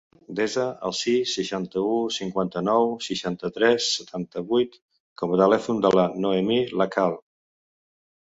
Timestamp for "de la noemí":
5.85-6.59